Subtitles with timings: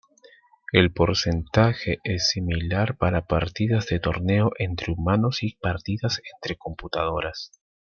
[0.71, 7.51] El porcentaje es similar para partidas de torneo entre humanos y partidas entre computadoras.